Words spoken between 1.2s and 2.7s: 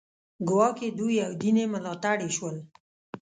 او دین بې ملاتړي شول